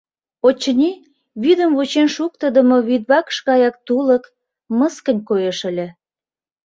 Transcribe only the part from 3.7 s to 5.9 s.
тулык, мыскынь коеш ыле.